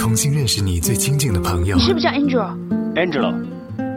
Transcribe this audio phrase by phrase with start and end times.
[0.00, 3.34] 重新认识你最亲近的朋友你，是不是叫 Angel？Angelo，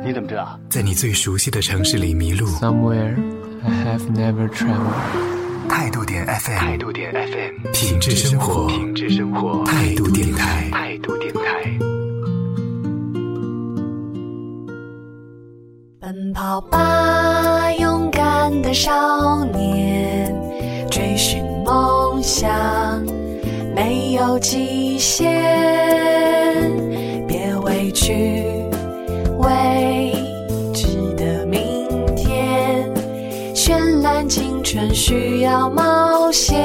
[0.06, 0.60] 你怎么知道？
[0.70, 2.46] 在你最熟悉的城市里迷路。
[2.60, 3.16] Somewhere
[3.64, 5.70] I have never traveled.
[5.70, 11.42] 态度点 FM，态度点 FM，品质生活，品质生活，态度电台，态度电台。
[16.02, 20.36] 奔跑吧，勇敢的少年，
[20.92, 22.52] 追寻梦想，
[23.74, 25.73] 没有极限。
[34.92, 36.58] 需要冒险。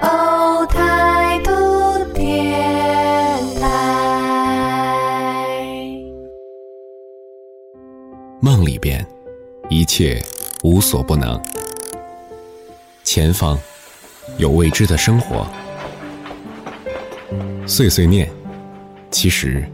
[0.00, 1.50] 哦，态度
[2.14, 3.66] 电台。
[8.40, 9.06] 梦里边，
[9.68, 10.22] 一切
[10.62, 11.38] 无所不能。
[13.04, 13.58] 前方
[14.38, 15.46] 有未知的生活，
[17.66, 18.30] 碎碎念，
[19.10, 19.68] 其实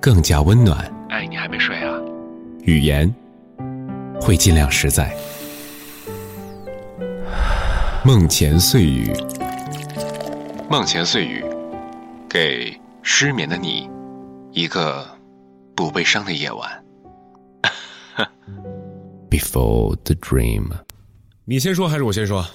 [0.00, 0.78] 更加温暖。
[1.08, 1.98] 哎，你还没睡啊？
[2.62, 3.12] 语言
[4.20, 5.10] 会尽量实在。
[8.02, 9.12] 梦前碎语，
[10.70, 11.44] 梦前碎语，
[12.30, 13.90] 给失眠的你
[14.52, 15.06] 一个
[15.76, 16.84] 不悲伤的夜晚。
[19.28, 20.70] Before the dream。
[21.44, 22.46] 你先说还是我先说？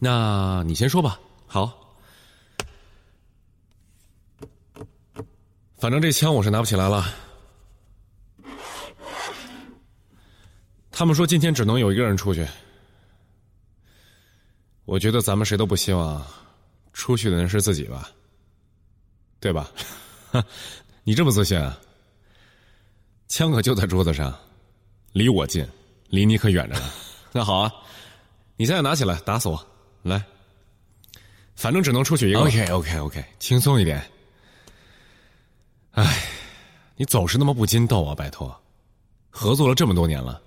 [0.00, 1.20] 那你先说吧。
[1.46, 1.96] 好，
[5.78, 7.04] 反正这枪我是拿不起来了。
[10.90, 12.44] 他们说今天只能有一个人出去，
[14.84, 16.24] 我觉得咱们谁都不希望
[16.92, 18.10] 出去的人是自己吧，
[19.38, 19.70] 对吧？
[21.04, 21.78] 你这么自信啊？
[23.28, 24.36] 枪可就在桌子上，
[25.12, 25.66] 离我近，
[26.08, 26.90] 离你可远着呢。
[27.32, 27.72] 那好啊，
[28.56, 29.66] 你现在拿起来打死我，
[30.02, 30.22] 来。
[31.54, 32.40] 反正只能出去一个。
[32.40, 34.02] OK OK OK，轻松一点。
[35.92, 36.24] 哎，
[36.96, 38.14] 你总是那么不禁逗啊！
[38.14, 38.58] 拜托，
[39.28, 40.40] 合作了这么多年了，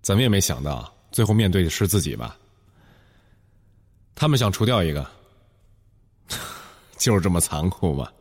[0.00, 2.36] 怎么也没想到最后面对的是自己吧？
[4.22, 5.04] 他们想除掉一个，
[6.96, 8.12] 就是这么残酷吧？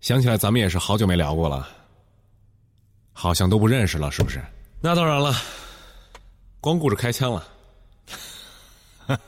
[0.00, 1.68] 想起来咱们也是好久没聊过了，
[3.12, 4.42] 好像都不认识了，是不是？
[4.80, 5.34] 那当然了，
[6.62, 7.46] 光顾着开枪了。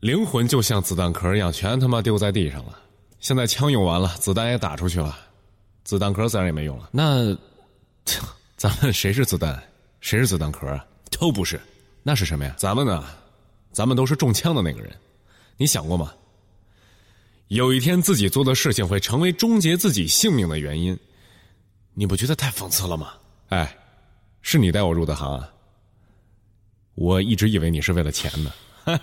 [0.00, 2.76] 灵魂就像子弹壳一样，全他妈丢在地上了。
[3.20, 5.16] 现在枪用完了，子弹也打出去了，
[5.84, 6.88] 子弹壳自然也没用了。
[6.90, 7.32] 那
[8.58, 9.62] 咱们谁是子弹，
[10.00, 10.84] 谁是子弹壳啊？
[11.20, 11.60] 都不是，
[12.02, 12.54] 那是什么呀？
[12.58, 13.04] 咱们呢？
[13.70, 14.90] 咱们都是中枪的那个人。
[15.56, 16.12] 你想过吗？
[17.48, 20.98] 有一天自己做的事情会成为终结自己性命的原因，
[21.94, 23.12] 你不觉得太讽刺了吗？
[23.50, 23.76] 哎，
[24.40, 25.48] 是你带我入的行啊。
[26.94, 28.52] 我一直以为你是为了钱呢。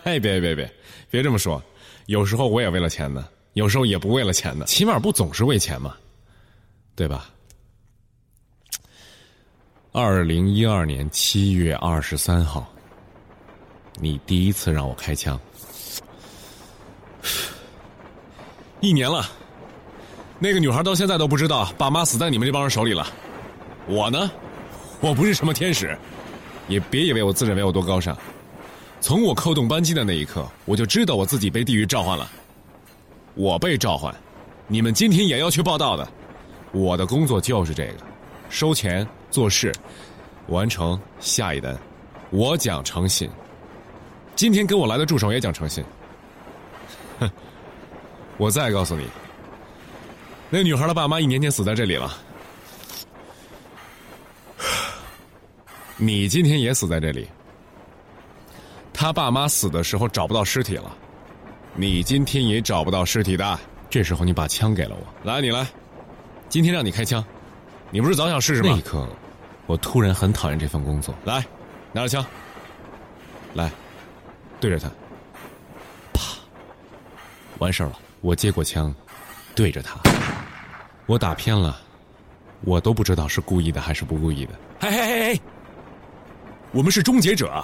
[0.04, 0.72] 嘿， 别别别，
[1.10, 1.62] 别这么说。
[2.08, 5.96] 有时候我也为了钱呢，有时候也不为了钱呢，起码不总是为钱嘛，
[6.96, 7.30] 对吧？
[9.92, 12.72] 二零一二年七月二十三号，
[14.02, 15.38] 你第一次让我开枪，
[18.80, 19.30] 一年了，
[20.40, 23.06] 那个女孩到现在都不知道爸妈死在你们这帮人手里了。
[23.88, 24.32] 我呢，
[25.02, 25.98] 我不是什么天使，
[26.70, 28.18] 也别以为我自认为有多高尚。
[29.02, 32.30] 从我扣动扳机的那一刻，我就知道我自己被地狱召唤了。
[33.36, 34.16] 我被召唤，
[34.68, 36.08] 你们今天也要去报道的。
[36.72, 37.96] 我的工作就是这个，
[38.50, 39.74] 收钱做事，
[40.48, 41.78] 完成下一单。
[42.30, 43.30] 我讲诚信。
[44.40, 45.84] 今天跟我来的助手也讲诚信。
[47.20, 47.30] 哼，
[48.38, 49.06] 我再告诉你，
[50.50, 52.18] 那女孩的爸妈一年前死在这里了。
[55.98, 57.28] 你今天也死在这里。
[58.94, 60.90] 他爸妈死的时候找不到尸体了，
[61.76, 63.60] 你今天也找不到尸体的。
[63.90, 65.68] 这时候你把枪给了我，来，你来，
[66.48, 67.22] 今天让你开枪，
[67.92, 68.70] 你不是早想试试吗？
[68.72, 69.06] 那一刻，
[69.66, 71.14] 我突然很讨厌这份工作。
[71.26, 71.46] 来，
[71.92, 72.26] 拿着枪，
[73.54, 73.70] 来，
[74.60, 74.90] 对着他，
[76.14, 76.22] 啪，
[77.60, 77.98] 完事儿了。
[78.22, 78.94] 我接过枪，
[79.56, 79.98] 对着他，
[81.06, 81.80] 我打偏了，
[82.62, 84.52] 我都不知道是故意的还是不故意的。
[84.82, 85.42] 嘿嘿嘿嘿，
[86.74, 87.64] 我们是终结者。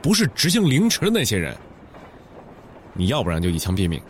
[0.00, 1.56] 不是执行凌迟的那些人，
[2.92, 4.00] 你要不然就一枪毙命，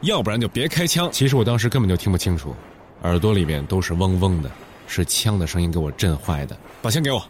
[0.00, 1.10] 要不然就别开枪。
[1.12, 2.56] 其实我当时根本就听不清楚，
[3.02, 4.50] 耳朵里面都是嗡嗡的，
[4.86, 6.56] 是枪的声音给我震坏的。
[6.80, 7.22] 把枪给我！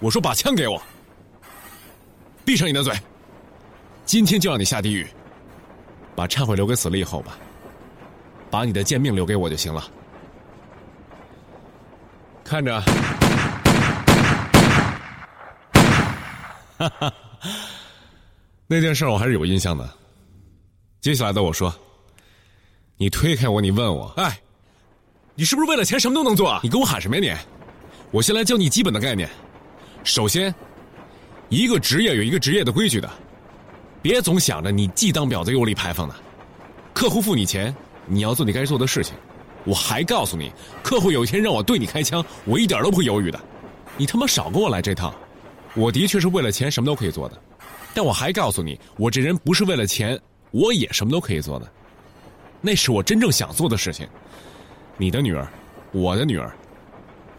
[0.00, 0.82] 我说把枪给我！
[2.44, 2.94] 闭上你的嘴！
[4.04, 5.06] 今天就让你下地狱，
[6.14, 7.38] 把忏悔留给死了以后吧，
[8.50, 9.90] 把你的贱命留给我就行了。
[12.44, 12.80] 看着。
[16.76, 17.12] 哈哈
[18.66, 19.88] 那件事我还是有印象的。
[21.00, 21.74] 接下来的我说
[22.98, 24.38] ：“你推开我，你问我，哎，
[25.34, 26.60] 你是不是为了钱什么都能做啊？
[26.62, 27.32] 你跟我喊什么呀你？
[28.10, 29.28] 我先来教你基本的概念。
[30.02, 30.54] 首先，
[31.54, 33.08] 一个职业有一个职业的规矩的，
[34.02, 36.14] 别总想着你既当婊子又立牌坊的。
[36.92, 37.72] 客户付你钱，
[38.06, 39.14] 你要做你该做的事情。
[39.62, 40.50] 我还告诉你，
[40.82, 43.40] 客户有一天让我对你开枪，我一点都不会犹豫的。
[43.96, 45.14] 你他妈少跟我来这套。
[45.74, 47.40] 我的确是为了钱什么都可以做的，
[47.94, 51.70] 但我还告诉你，我这人不是为了钱，我也什么都可以做的。
[52.60, 54.08] 那是我真正想做的事情。
[54.96, 55.48] 你的女儿，
[55.92, 56.52] 我的女儿，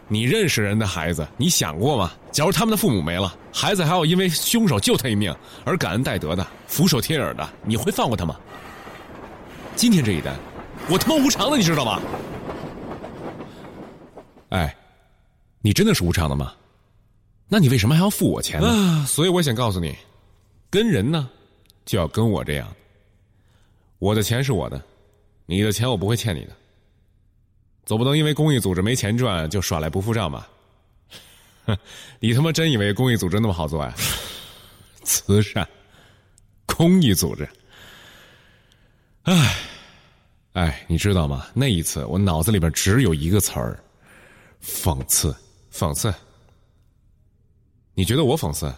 [0.08, 2.12] 你认识人的孩子，你想过吗？
[2.30, 8.36] 假如他们的父母没了，孩子还要因为凶手救他一命而感恩戴德的、俯首帖耳的，你会放过他吗？
[9.74, 10.34] 今天这一单，
[10.88, 12.00] 我他妈无偿的，你知道吗？
[14.50, 14.74] 哎，
[15.60, 16.52] 你真的是无偿的吗？
[17.48, 18.68] 那你为什么还要付我钱呢？
[18.68, 19.96] 啊，所以我想告诉你，
[20.70, 21.28] 跟人呢，
[21.84, 22.68] 就要跟我这样。
[23.98, 24.80] 我的钱是我的，
[25.46, 26.52] 你的钱我不会欠你的。
[27.86, 30.48] 总不能因为公益组织没钱赚就耍赖不付账吧？
[32.20, 33.94] 你他妈真以为公益组织那么好做呀？
[35.04, 35.66] 慈善，
[36.66, 37.48] 公益组织。
[39.22, 39.56] 唉，
[40.54, 41.46] 哎，你知道吗？
[41.54, 43.82] 那一次我脑子里边只有一个词儿：
[44.60, 45.34] 讽刺，
[45.72, 46.12] 讽刺。
[47.94, 48.72] 你觉得我讽刺，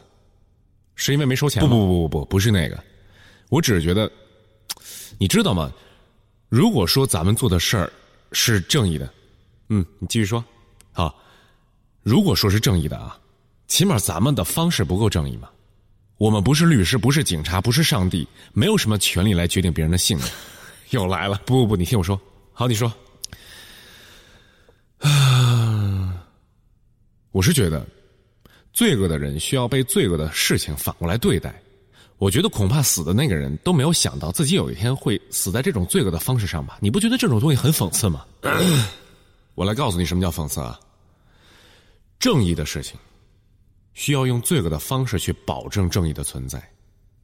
[0.97, 1.63] 是因为没收钱？
[1.63, 2.79] 不不不不不，不是那个，
[3.49, 4.11] 我只是觉得，
[5.19, 5.73] 你知道吗？
[6.51, 7.93] 如果说咱们做的事儿
[8.33, 9.13] 是正义的，
[9.69, 10.45] 嗯，你继续说，
[10.93, 11.15] 好。
[12.03, 13.19] 如果说是正义的啊，
[13.67, 15.49] 起码咱们的方式不够正义嘛。
[16.17, 20.27] 我们不是律师，不是警察，不是上帝，没有什么权利来决定别人的性命。
[20.91, 22.21] 又来了，不不不，你听我说，
[22.53, 22.93] 好，你说。
[24.99, 26.25] 啊，
[27.31, 27.87] 我是觉得。
[28.73, 31.61] 罪恶的人需要被罪恶的事情反过来对待，
[32.19, 36.79] 我觉得恐怕死的那个人都没有想到自己有一天会死在这种罪恶的方式上吧？
[36.81, 38.27] 你不觉得这种东西很讽刺吗？
[39.55, 40.79] 我来告诉你什么叫讽刺啊！
[42.19, 42.99] 正义的事情
[43.95, 46.61] 需要用罪恶的方式去保证正义的存在，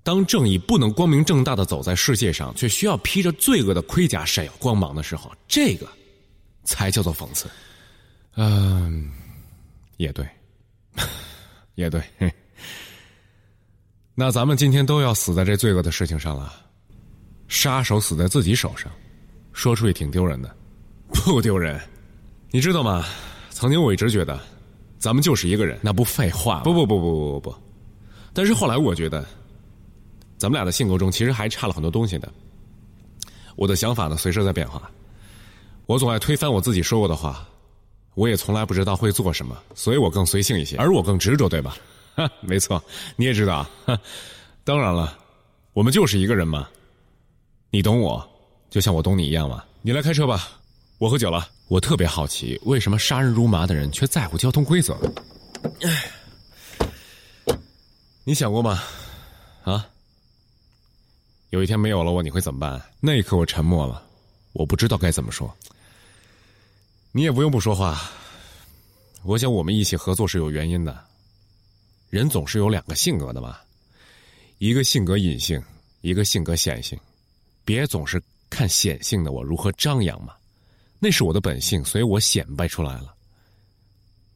[0.03, 5.89] 当正义不能光明正大的走在世界上，却需要披着罪恶的盔甲闪耀光芒的时候，这个
[6.63, 7.49] 才叫做讽刺。
[8.37, 9.11] 嗯，
[9.97, 10.25] 也对。
[11.75, 12.01] 也对，
[14.15, 16.53] 那咱们今天都要死在这罪恶的事情上了。
[17.49, 18.91] 杀手死在自己手上，
[19.53, 20.57] 说出去挺丢人的，
[21.09, 21.81] 不丢人。
[22.51, 23.05] 你知道吗？
[23.51, 24.41] 曾经我一直觉得，
[24.99, 26.61] 咱们就是一个人，那不废话？
[26.61, 27.57] 不不不不不不不。
[28.33, 29.27] 但是后来我觉得，
[30.39, 32.33] 咱们俩的性格中其实还差了很多东西的。
[33.57, 34.91] 我的想法呢，随时在变化。
[35.87, 37.47] 我总爱推翻我自己说过的话。
[38.15, 41.77] 我也从来不知道会做什么，所以我更随性一些，而我更执着，对吧？
[42.15, 42.83] 哈， 没错，
[43.17, 43.67] 你也知道。
[44.65, 45.19] 当然了，
[45.73, 46.69] 我们就是一个人嘛。
[47.71, 48.27] 你懂我，
[48.71, 49.65] 就像我懂你一样嘛。
[49.83, 50.49] 你来开车吧，
[50.99, 51.49] 我喝酒了。
[51.69, 54.97] 我特别好奇，为什么杀人如麻的人却在乎交通规则？
[58.25, 58.83] 你想过吗？
[59.65, 59.87] 啊？
[61.51, 62.81] 有一天没有了我，你会怎么办？
[63.01, 64.03] 那一刻我沉默了，
[64.53, 65.53] 我不知道该怎么说。
[67.13, 68.11] 你也不用不说话，
[69.23, 71.05] 我想我们一起合作是有原因的。
[72.15, 73.59] 人总是有两个性格的嘛，
[74.59, 75.61] 一个性格隐性，
[76.01, 76.97] 一个性格显性。
[77.65, 80.33] 别总是看显性的我如何张扬嘛，
[81.01, 83.13] 那是我的本性，所以我显摆出来了。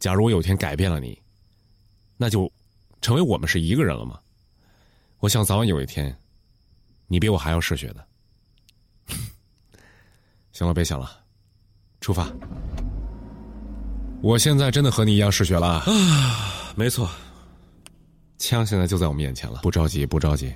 [0.01, 1.17] 假如我有天改变了你，
[2.17, 2.51] 那就
[3.01, 4.19] 成为我们是一个人了吗？
[5.21, 6.13] 我想早晚有一天，
[7.07, 8.05] 你比我还要嗜血的。
[10.51, 11.25] 行了，别想了。
[12.01, 12.29] 出发！
[14.21, 16.75] 我现在真的和你一样嗜血了啊！
[16.75, 17.09] 没错，
[18.39, 19.61] 枪现在就在我们眼前了。
[19.63, 20.55] 不着急，不着急，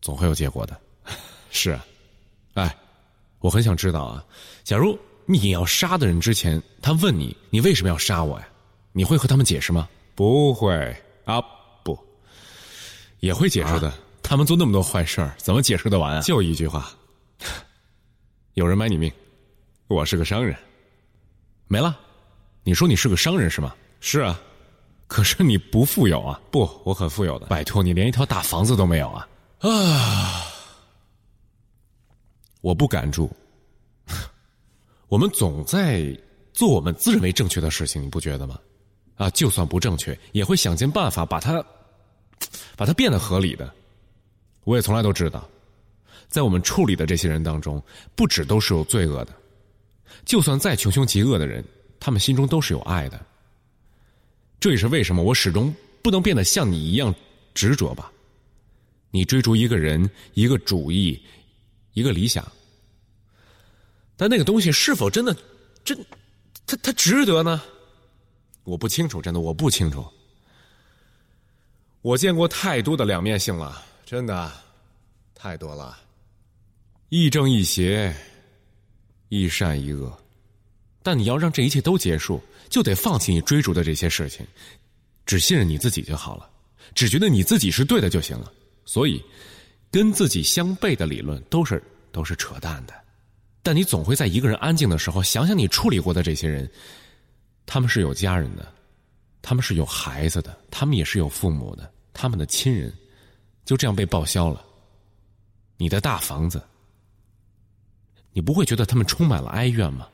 [0.00, 0.78] 总会有结果的。
[1.50, 1.84] 是，啊，
[2.54, 2.76] 哎，
[3.40, 4.24] 我很想知道啊，
[4.64, 8.48] 假如你要杀的人之前，他问你你为什么要杀我呀？
[8.92, 9.88] 你会和他们解释吗？
[10.14, 10.74] 不会
[11.24, 11.40] 啊，
[11.82, 11.98] 不，
[13.20, 13.92] 也会解释的。
[14.22, 16.20] 他们做那么多坏事儿，怎么解释得完啊？
[16.22, 16.90] 就一句话：
[18.54, 19.10] 有人买你命。
[19.88, 20.56] 我是个商人，
[21.68, 21.98] 没了。
[22.64, 23.74] 你说你是个商人是吗？
[24.00, 24.40] 是啊，
[25.06, 26.40] 可是你不富有啊？
[26.50, 27.46] 不，我很富有的。
[27.46, 29.28] 拜托，你连一套大房子都没有啊！
[29.60, 30.44] 啊，
[32.62, 33.30] 我不敢住。
[35.08, 36.18] 我们总在
[36.54, 38.58] 做我们自认为正确的事情，你不觉得吗？
[39.16, 41.62] 啊，就算不正确，也会想尽办法把它，
[42.76, 43.70] 把它变得合理的。
[44.64, 45.46] 我也从来都知道，
[46.28, 47.82] 在我们处理的这些人当中，
[48.16, 49.32] 不止都是有罪恶的。
[50.24, 51.62] 就算再穷凶极恶的人，
[52.00, 53.20] 他们心中都是有爱的。
[54.62, 57.12] 这也是为什么我始终不能变得像你一样
[57.52, 58.12] 执着吧。
[59.10, 61.20] 你追逐一个人、一个主义、
[61.94, 62.46] 一个理想，
[64.16, 65.36] 但那个东西是否真的
[65.84, 65.98] 真，
[66.64, 67.60] 它它值得呢？
[68.62, 70.06] 我不清楚，真的我不清楚。
[72.00, 74.52] 我见过太多的两面性了，真的
[75.34, 75.98] 太多了。
[77.08, 78.14] 亦正亦邪，
[79.28, 80.21] 亦善亦恶。
[81.02, 84.46] 但你要让这一切都结束，就得放弃你追逐的这些事情，
[85.26, 86.48] 只信任你自己就好了，
[86.94, 88.52] 只觉得你自己是对的就行了。
[88.84, 89.22] 所以，
[89.90, 92.94] 跟自己相悖的理论都是都是扯淡的。
[93.62, 96.68] 但你总会在一个人安静的时候，想想你处理过的这些人，
[97.64, 98.72] 他们是有家人的，
[99.40, 102.92] 他们是有孩子的，他们也是有父母的，他们的亲人
[103.64, 104.64] 就这样被报销了。
[105.76, 106.62] 你的大房子，
[108.32, 110.08] 你不会觉得他们充满了哀怨吗？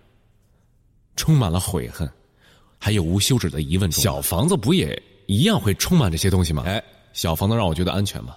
[1.18, 2.08] 充满了悔恨，
[2.78, 3.90] 还有无休止的疑问。
[3.90, 6.62] 小房子不也一样会充满这些东西吗？
[6.64, 6.82] 哎，
[7.12, 8.36] 小房子让我觉得安全吗？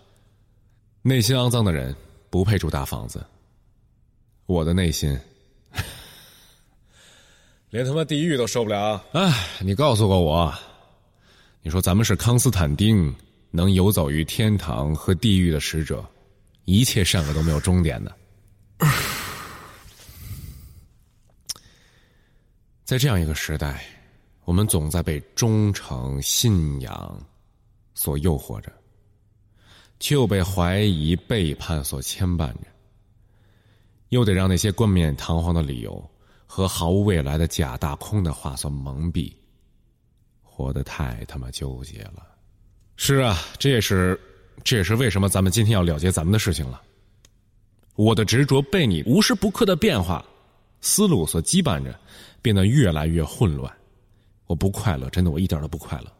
[1.03, 1.95] 内心肮脏的人
[2.29, 3.23] 不配住大房子。
[4.47, 5.17] 我的内心，
[7.69, 9.01] 连他妈地狱都受不了。
[9.13, 10.53] 哎，你告诉过我，
[11.61, 13.15] 你说咱们是康斯坦丁
[13.51, 16.03] 能游走于天堂和地狱的使者，
[16.65, 18.11] 一切善恶都没有终点的。
[22.91, 23.85] 在这样一个时代，
[24.43, 27.25] 我们总在被忠诚、信仰
[27.93, 28.69] 所诱惑着。
[30.01, 32.65] 却又被怀疑、背叛所牵绊着，
[34.09, 36.05] 又得让那些冠冕堂皇的理由
[36.45, 39.31] 和毫无未来的假大空的话所蒙蔽，
[40.43, 42.27] 活得太他妈纠结了。
[42.97, 44.19] 是啊，这也是，
[44.65, 46.81] 这也是为什么咱们今天要了结咱们的事情了。
[47.95, 50.25] 我的执着被你无时不刻的变化
[50.81, 51.97] 思路所羁绊着，
[52.41, 53.71] 变得越来越混乱。
[54.47, 56.11] 我不快乐，真的，我一点都不快乐。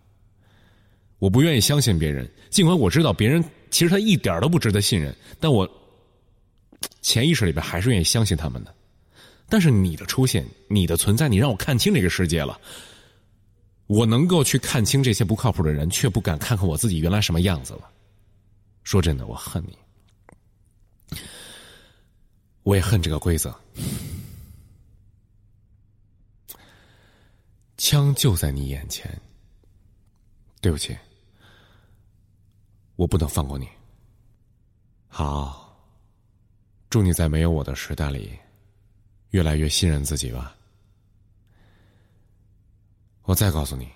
[1.20, 5.70] 我不愿意相信别人，尽管我知道别人其实他一点都不值得信任，但我
[7.02, 8.74] 潜意识里边还是愿意相信他们的。
[9.50, 12.60] 但是你的出现，你的存在，你让我看清这个世界了。
[13.88, 17.90] 我能够去看清这些不靠谱的人，却不敢看看我自己原来什么样子了。
[18.84, 21.18] 说真的，我恨你，
[22.64, 23.54] 我也恨这个规则。
[27.92, 29.12] 枪就在你眼前，
[30.62, 30.98] 对不起。
[32.96, 33.68] 我不能放过你。
[35.10, 35.78] 好，
[36.90, 38.32] 祝你在没有我的时代里，
[39.32, 40.56] 越来越信任自己吧。
[43.24, 43.92] 我再告诉你，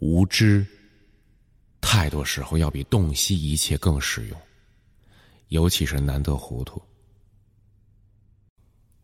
[0.00, 0.66] 无知，
[1.80, 4.42] 太多时候要比洞悉一切更实用，
[5.50, 6.82] 尤其是难得糊涂。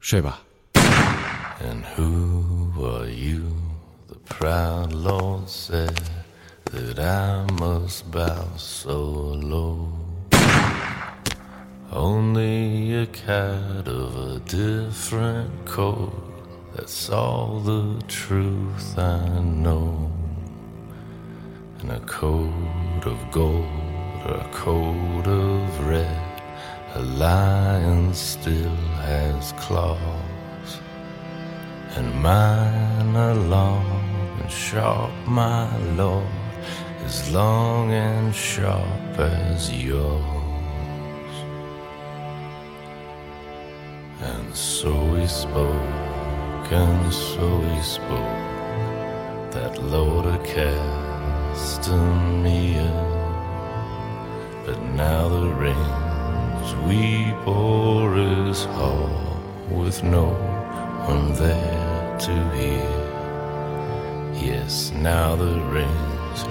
[0.01, 0.45] 睡吧。
[6.73, 9.93] That I must bow so low.
[11.91, 16.13] Only a cat of a different coat,
[16.75, 20.13] that's all the truth I know.
[21.81, 23.65] And a coat of gold
[24.27, 26.43] or a coat of red,
[26.95, 30.28] a lion still has claws,
[31.97, 33.87] and mine are long
[34.41, 36.27] and sharp, my lord
[37.09, 41.35] as long and sharp as yours.
[44.21, 48.45] And so we spoke, and so we spoke,
[49.55, 51.81] that Lord Castamia.
[54.67, 57.03] But now the rains we
[57.47, 59.41] bore is hall
[59.71, 60.27] with no
[61.07, 61.78] one there
[62.19, 63.09] to hear.
[64.35, 66.45] Yes, now the rains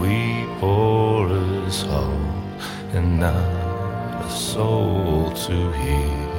[0.00, 2.18] we pour us all,
[2.92, 6.31] and not a soul to hear.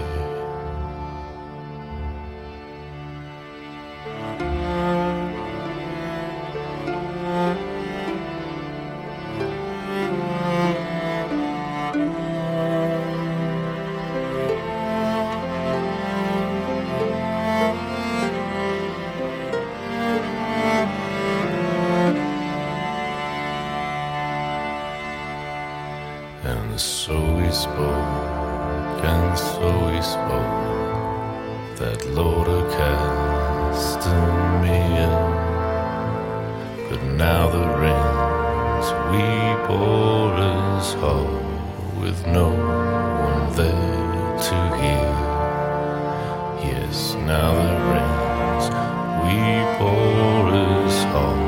[26.45, 32.69] And so we spoke, and so we spoke, that Lord of
[33.69, 34.01] Castamia.
[36.89, 39.25] But now the rains we
[39.67, 41.31] pour is hall,
[42.01, 45.11] with no one there to hear.
[46.67, 48.65] Yes, now the rains
[49.23, 49.37] we
[49.77, 51.43] pour is hall,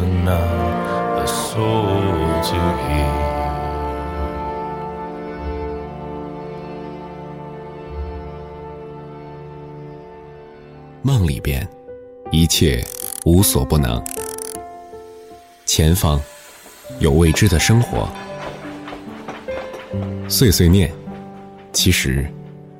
[0.00, 3.11] and not a soul to hear.
[11.22, 11.64] 梦里边，
[12.32, 12.84] 一切
[13.24, 14.04] 无所不能。
[15.64, 16.20] 前方
[16.98, 18.08] 有未知的生活，
[20.28, 20.92] 碎碎念
[21.72, 22.28] 其实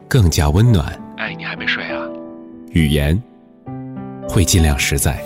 [0.09, 1.01] 更加温暖。
[1.19, 2.05] 哎，你还没睡啊？
[2.71, 3.17] 语言
[4.29, 5.23] 会尽量实在。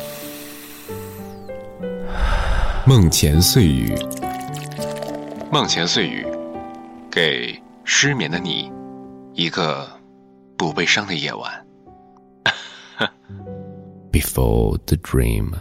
[2.85, 3.95] 梦前碎语，
[5.51, 6.27] 梦前碎语，
[7.11, 8.71] 给失眠的你
[9.33, 9.89] 一个
[10.59, 11.66] 不悲伤的夜晚。
[14.17, 15.53] Before the dream，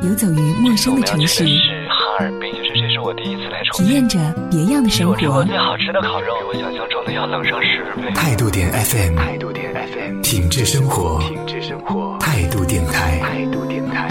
[0.00, 3.86] 游走于陌生的城市，是哈尔滨，就是这是我第一次来重庆。
[3.86, 4.16] 体验着
[4.48, 5.42] 别样的生我吃过。
[5.42, 8.12] 最好吃的烤肉，比我想象中的要冷上十倍。
[8.14, 14.08] 态度点 FM，态度点 FM，品质生活，品质生活，态度电台，态度电台。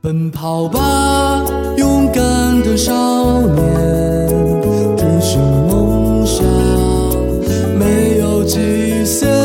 [0.00, 1.42] 奔跑吧，
[1.76, 2.92] 勇敢的少
[3.40, 4.28] 年，
[4.96, 6.44] 追寻梦想，
[7.76, 9.41] 没有极限，别